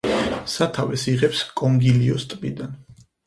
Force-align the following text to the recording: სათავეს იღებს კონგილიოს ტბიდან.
სათავეს 0.53 1.03
იღებს 1.11 1.43
კონგილიოს 1.63 2.25
ტბიდან. 2.35 2.73